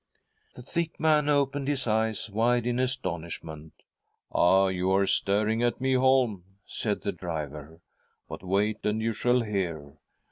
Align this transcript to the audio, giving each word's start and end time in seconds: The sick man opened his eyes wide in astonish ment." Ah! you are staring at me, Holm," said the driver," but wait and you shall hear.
The 0.55 0.63
sick 0.63 0.99
man 0.99 1.29
opened 1.29 1.67
his 1.67 1.85
eyes 1.85 2.27
wide 2.27 2.65
in 2.65 2.79
astonish 2.79 3.43
ment." 3.43 3.73
Ah! 4.31 4.65
you 4.65 4.89
are 4.91 5.05
staring 5.05 5.61
at 5.61 5.79
me, 5.79 5.93
Holm," 5.93 6.43
said 6.65 7.01
the 7.03 7.11
driver," 7.11 7.81
but 8.27 8.41
wait 8.41 8.83
and 8.83 8.99
you 8.99 9.13
shall 9.13 9.41
hear. 9.43 9.99